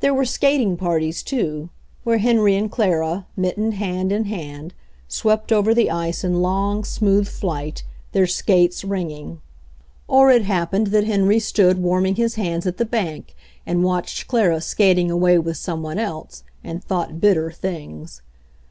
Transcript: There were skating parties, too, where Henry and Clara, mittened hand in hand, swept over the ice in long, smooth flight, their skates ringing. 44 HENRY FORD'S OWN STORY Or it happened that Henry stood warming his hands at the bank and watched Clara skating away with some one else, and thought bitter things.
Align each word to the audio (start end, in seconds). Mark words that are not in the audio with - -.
There 0.00 0.12
were 0.12 0.26
skating 0.26 0.76
parties, 0.76 1.22
too, 1.22 1.70
where 2.04 2.18
Henry 2.18 2.54
and 2.54 2.70
Clara, 2.70 3.24
mittened 3.34 3.72
hand 3.76 4.12
in 4.12 4.24
hand, 4.26 4.74
swept 5.08 5.52
over 5.52 5.72
the 5.72 5.90
ice 5.90 6.22
in 6.22 6.42
long, 6.42 6.84
smooth 6.84 7.26
flight, 7.26 7.82
their 8.12 8.26
skates 8.26 8.84
ringing. 8.84 9.40
44 10.06 10.18
HENRY 10.18 10.18
FORD'S 10.18 10.18
OWN 10.18 10.18
STORY 10.18 10.18
Or 10.34 10.36
it 10.38 10.44
happened 10.58 10.86
that 10.88 11.04
Henry 11.12 11.38
stood 11.40 11.78
warming 11.82 12.14
his 12.16 12.34
hands 12.34 12.66
at 12.66 12.76
the 12.76 12.84
bank 12.84 13.34
and 13.64 13.82
watched 13.84 14.28
Clara 14.28 14.60
skating 14.60 15.10
away 15.10 15.38
with 15.38 15.56
some 15.56 15.82
one 15.82 15.98
else, 15.98 16.44
and 16.62 16.84
thought 16.84 17.18
bitter 17.18 17.50
things. 17.50 18.20